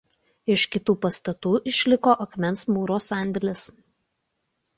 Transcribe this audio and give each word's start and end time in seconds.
Iš 0.53 0.61
kitų 0.75 0.95
pastatų 1.03 1.51
išliko 1.73 2.15
akmens 2.25 2.65
mūro 2.75 2.99
sandėlis. 3.11 3.69